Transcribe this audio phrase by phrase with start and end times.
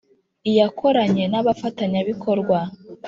[0.49, 2.59] iyakoranye n abafatanyabikorwa